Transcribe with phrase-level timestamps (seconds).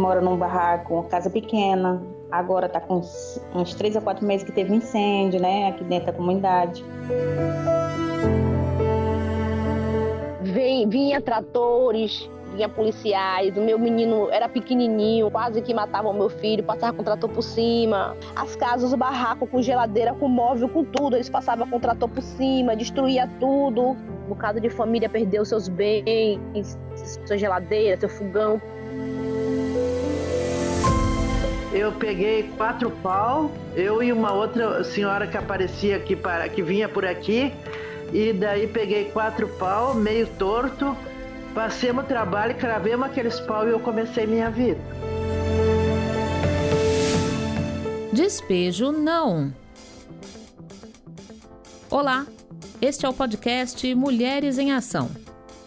[0.00, 2.02] mora num barraco, uma casa pequena.
[2.30, 5.68] Agora está com uns, uns três a quatro meses que teve um incêndio, né?
[5.68, 6.84] Aqui dentro da comunidade.
[10.42, 16.28] Vem, vinha tratores, vinha policiais, o meu menino era pequenininho, quase que matava o meu
[16.28, 18.16] filho, passava com o trator por cima.
[18.34, 22.08] As casas, o barraco com geladeira, com móvel, com tudo, eles passavam com o trator
[22.08, 23.96] por cima, destruía tudo.
[24.26, 26.38] Um bocado de família perdeu seus bens,
[27.26, 28.60] sua geladeira, seu fogão.
[31.72, 36.88] Eu peguei quatro pau, eu e uma outra senhora que aparecia aqui para que vinha
[36.88, 37.52] por aqui,
[38.12, 40.96] e daí peguei quatro pau, meio torto,
[41.54, 44.80] Passemos o trabalho, cravemos aqueles pau e eu comecei minha vida.
[48.12, 49.52] Despejo não.
[51.90, 52.24] Olá,
[52.80, 55.10] este é o podcast Mulheres em Ação.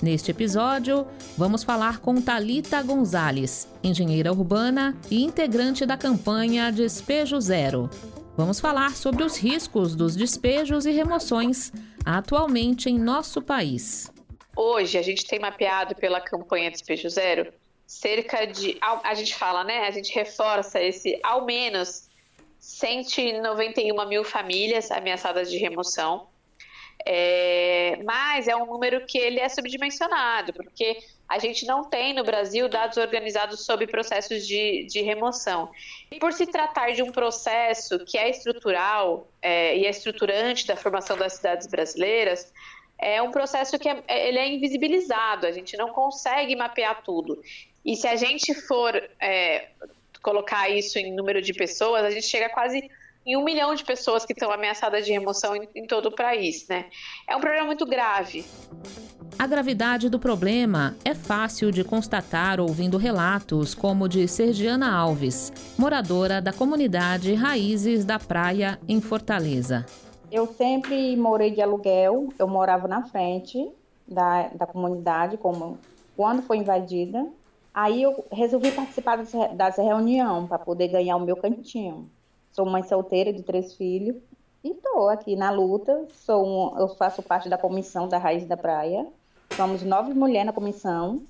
[0.00, 7.90] Neste episódio, vamos falar com Talita Gonzalez, engenheira urbana e integrante da campanha Despejo Zero.
[8.36, 11.72] Vamos falar sobre os riscos dos despejos e remoções
[12.04, 14.10] atualmente em nosso país.
[14.56, 17.52] Hoje a gente tem mapeado pela campanha Despejo Zero
[17.86, 18.78] cerca de.
[18.80, 19.86] A gente fala, né?
[19.86, 22.08] A gente reforça esse ao menos
[22.58, 26.26] 191 mil famílias ameaçadas de remoção.
[27.08, 32.24] É, mas é um número que ele é subdimensionado, porque a gente não tem no
[32.24, 35.70] Brasil dados organizados sobre processos de, de remoção.
[36.10, 40.76] E por se tratar de um processo que é estrutural é, e é estruturante da
[40.76, 42.52] formação das cidades brasileiras,
[42.98, 47.40] é um processo que é, é, ele é invisibilizado, a gente não consegue mapear tudo.
[47.84, 49.68] E se a gente for é,
[50.20, 52.90] colocar isso em número de pessoas, a gente chega quase
[53.26, 56.66] em um milhão de pessoas que estão ameaçadas de remoção em, em todo o país.
[56.68, 56.86] Né?
[57.28, 58.44] É um problema muito grave.
[59.36, 65.52] A gravidade do problema é fácil de constatar ouvindo relatos como o de Sergiana Alves,
[65.76, 69.84] moradora da comunidade Raízes da Praia, em Fortaleza.
[70.30, 73.68] Eu sempre morei de aluguel, eu morava na frente
[74.06, 75.78] da, da comunidade, como
[76.16, 77.26] quando foi invadida.
[77.74, 82.10] Aí eu resolvi participar dessa, dessa reunião para poder ganhar o meu cantinho.
[82.56, 84.16] Sou mãe solteira de três filhos
[84.64, 86.06] e estou aqui na luta.
[86.24, 89.06] Sou um, eu faço parte da comissão da Raiz da Praia.
[89.54, 91.20] Somos nove mulheres na comissão.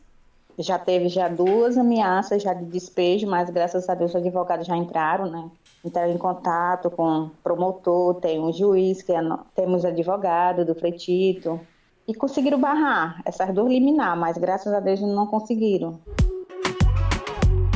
[0.57, 4.77] Já teve já duas ameaças já de despejo, mas graças a Deus os advogados já
[4.77, 5.51] entraram, né?
[5.85, 9.21] entrar em contato com promotor, tem um juiz, que é,
[9.53, 11.59] temos advogado do Fretito,
[12.07, 15.99] e conseguiram barrar essas duas liminar, mas graças a Deus não conseguiram.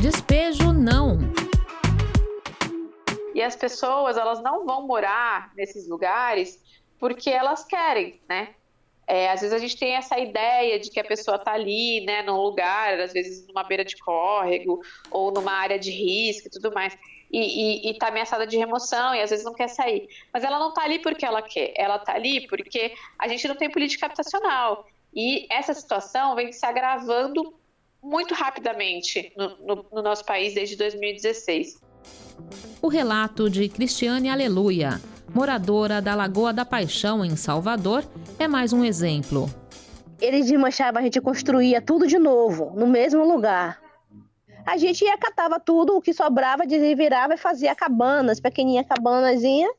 [0.01, 1.40] Despejo não.
[3.41, 6.61] E as pessoas, elas não vão morar nesses lugares
[6.99, 8.53] porque elas querem, né?
[9.07, 12.21] É, às vezes a gente tem essa ideia de que a pessoa está ali, né,
[12.21, 14.79] num lugar, às vezes numa beira de córrego
[15.09, 16.95] ou numa área de risco e tudo mais
[17.33, 20.07] e está ameaçada de remoção e às vezes não quer sair.
[20.33, 23.55] Mas ela não está ali porque ela quer, ela está ali porque a gente não
[23.55, 24.85] tem política habitacional.
[25.13, 27.53] E essa situação vem se agravando
[28.03, 31.79] muito rapidamente no, no, no nosso país desde 2016.
[32.81, 35.01] O relato de Cristiane Aleluia,
[35.33, 38.03] moradora da Lagoa da Paixão, em Salvador,
[38.39, 39.49] é mais um exemplo.
[40.19, 43.81] Eles desmanchavam, a gente construía tudo de novo, no mesmo lugar
[44.65, 49.69] a gente ia catava tudo o que sobrava, desvirava e fazia cabanas, pequenininha cabanazinha,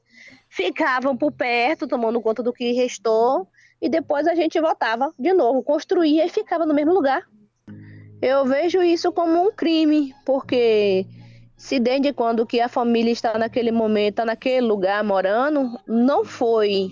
[0.48, 3.48] ficavam por perto, tomando conta do que restou,
[3.80, 7.22] e depois a gente voltava de novo, construía e ficava no mesmo lugar.
[8.20, 11.06] Eu vejo isso como um crime, porque
[11.62, 16.90] se desde quando que a família está naquele momento, está naquele lugar morando, não foi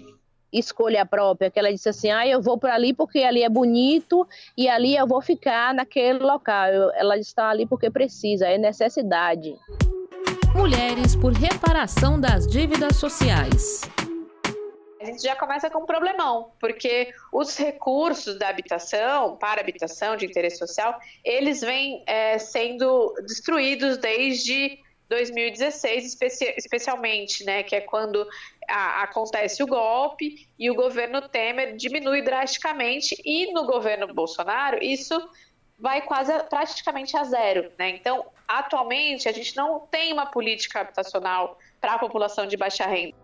[0.52, 4.24] escolha própria, que ela disse assim, ah, eu vou para ali porque ali é bonito
[4.56, 6.68] e ali eu vou ficar naquele local.
[6.94, 9.56] Ela está ali porque precisa, é necessidade.
[10.54, 13.80] Mulheres por reparação das dívidas sociais.
[15.00, 20.26] A gente já começa com um problemão, porque os recursos da habitação, para habitação de
[20.26, 28.28] interesse social, eles vêm é, sendo destruídos desde 2016, especi especialmente, né, que é quando
[28.68, 35.18] a, acontece o golpe e o governo Temer diminui drasticamente e no governo Bolsonaro isso
[35.78, 37.88] vai quase praticamente a zero, né?
[37.88, 43.16] Então, atualmente a gente não tem uma política habitacional para a população de baixa renda.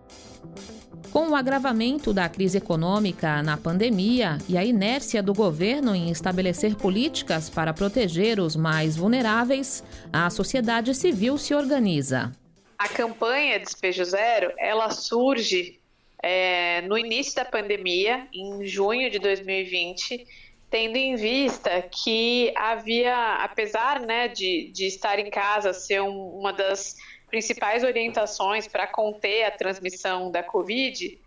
[1.17, 6.77] Com o agravamento da crise econômica na pandemia e a inércia do governo em estabelecer
[6.77, 9.83] políticas para proteger os mais vulneráveis,
[10.13, 12.31] a sociedade civil se organiza.
[12.77, 15.81] A campanha Despejo Zero, ela surge
[16.23, 20.27] é, no início da pandemia, em junho de 2020,
[20.69, 26.53] tendo em vista que havia, apesar né, de, de estar em casa ser um, uma
[26.53, 26.95] das
[27.27, 31.19] principais orientações para conter a transmissão da Covid,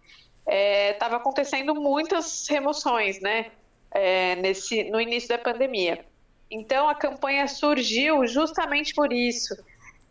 [0.92, 3.52] estava é, acontecendo muitas remoções, né?
[3.92, 6.06] É, nesse, no início da pandemia.
[6.50, 9.56] Então a campanha surgiu justamente por isso.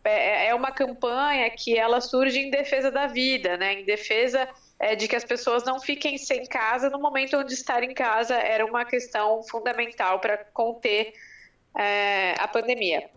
[0.03, 3.81] É, é uma campanha que ela surge em defesa da vida, né?
[3.81, 4.47] Em defesa
[4.79, 8.35] é, de que as pessoas não fiquem sem casa no momento onde estar em casa
[8.35, 11.13] era uma questão fundamental para conter
[11.77, 13.09] é, a pandemia.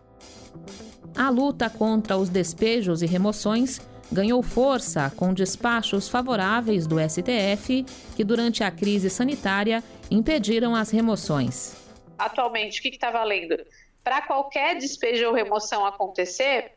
[1.15, 3.79] A luta contra os despejos e remoções
[4.11, 11.75] ganhou força com despachos favoráveis do STF, que durante a crise sanitária impediram as remoções.
[12.17, 13.57] Atualmente, o que está valendo?
[14.03, 16.73] Para qualquer despejo ou remoção acontecer,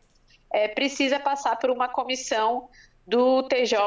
[0.52, 2.68] é, precisa passar por uma comissão
[3.06, 3.78] do TJ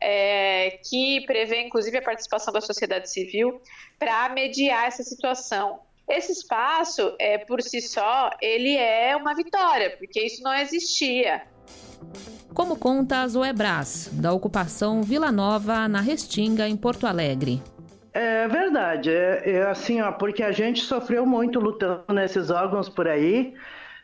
[0.00, 3.60] é, que prevê inclusive a participação da sociedade civil
[3.98, 5.80] para mediar essa situação.
[6.10, 11.42] Esse espaço, é, por si só, ele é uma vitória, porque isso não existia.
[12.52, 17.62] Como conta a Zoe Brás, da ocupação Vila Nova, na Restinga, em Porto Alegre.
[18.12, 23.06] É verdade, é, é assim, ó, porque a gente sofreu muito lutando nesses órgãos por
[23.06, 23.54] aí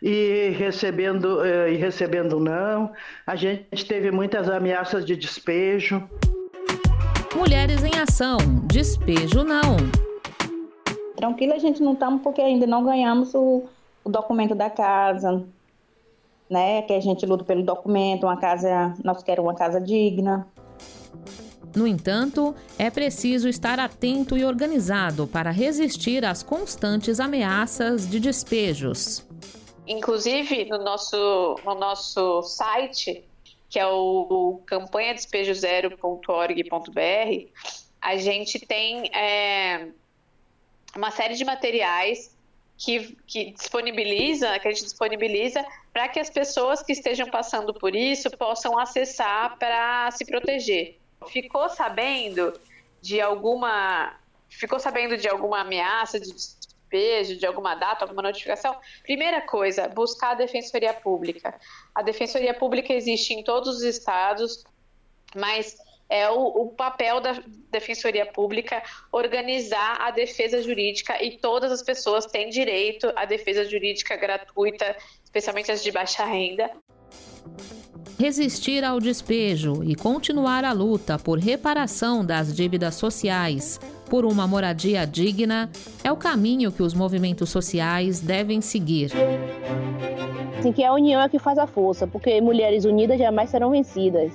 [0.00, 2.93] e recebendo uh, e recebendo não.
[3.26, 6.09] A gente teve muitas ameaças de despejo.
[7.35, 8.38] Mulheres em ação,
[8.69, 9.76] despejo não.
[11.17, 13.65] Tranquila a gente não estamos porque ainda não ganhamos o,
[14.05, 15.43] o documento da casa,
[16.49, 16.83] né?
[16.83, 20.47] Que a gente luta pelo documento, uma casa, nós queremos uma casa digna.
[21.75, 29.27] No entanto, é preciso estar atento e organizado para resistir às constantes ameaças de despejos.
[29.87, 33.25] Inclusive, no nosso, no nosso site,
[33.69, 37.47] que é o campanhadespejozero.org.br,
[38.01, 39.89] a gente tem é,
[40.97, 42.37] uma série de materiais
[42.77, 47.95] que, que disponibiliza, que a gente disponibiliza para que as pessoas que estejam passando por
[47.95, 50.99] isso possam acessar para se proteger.
[51.29, 52.53] Ficou sabendo
[53.01, 59.41] de alguma ficou sabendo de alguma ameaça de despejo, de alguma data, alguma notificação, primeira
[59.43, 61.59] coisa, buscar a Defensoria Pública.
[61.95, 64.65] A Defensoria Pública existe em todos os estados,
[65.35, 65.77] mas
[66.08, 72.26] é o, o, papel da Defensoria Pública organizar a defesa jurídica e todas as pessoas
[72.26, 76.70] têm direito à defesa jurídica gratuita, especialmente as de baixa renda.
[78.19, 83.79] Resistir ao despejo e continuar a luta por reparação das dívidas sociais,
[84.09, 85.70] por uma moradia digna,
[86.02, 89.11] é o caminho que os movimentos sociais devem seguir.
[90.59, 94.32] Assim, que a união é que faz a força, porque mulheres unidas jamais serão vencidas.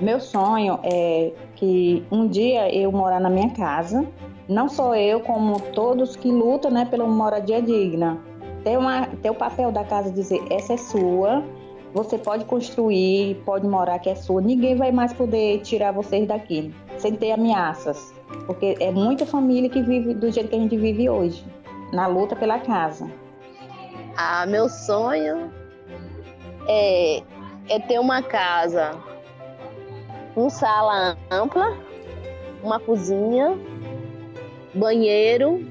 [0.00, 4.04] Meu sonho é que um dia eu morar na minha casa,
[4.48, 8.18] não só eu, como todos que lutam né, pela moradia digna.
[8.64, 11.44] Ter, uma, ter o papel da casa dizer, essa é sua,
[11.92, 16.74] você pode construir, pode morar que é sua, ninguém vai mais poder tirar vocês daqui,
[16.96, 18.12] sem ter ameaças.
[18.46, 21.44] Porque é muita família que vive do jeito que a gente vive hoje,
[21.92, 23.08] na luta pela casa.
[24.16, 25.52] Ah, meu sonho
[26.66, 27.22] é,
[27.68, 29.13] é ter uma casa
[30.34, 31.78] com sala ampla,
[32.62, 33.56] uma cozinha,
[34.74, 35.64] banheiro,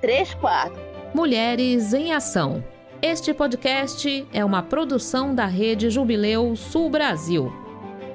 [0.00, 0.80] três quartos.
[1.14, 2.64] Mulheres em Ação.
[3.00, 7.52] Este podcast é uma produção da Rede Jubileu Sul Brasil.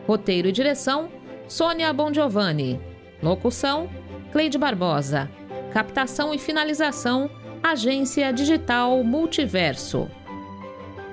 [0.05, 1.09] Roteiro e direção:
[1.47, 2.79] Sônia Bongiovanni.
[3.21, 3.89] Locução:
[4.31, 5.29] Cleide Barbosa.
[5.71, 7.29] Captação e finalização:
[7.63, 10.09] Agência Digital Multiverso.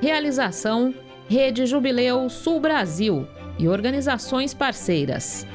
[0.01, 0.95] Realização:
[1.29, 3.27] Rede Jubileu Sul Brasil
[3.59, 5.47] e organizações parceiras.